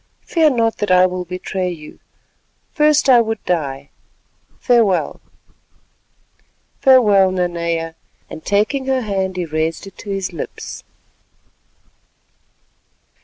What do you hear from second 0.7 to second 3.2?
that I will betray you—first